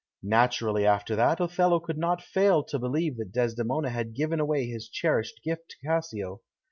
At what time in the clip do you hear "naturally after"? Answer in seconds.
0.23-1.15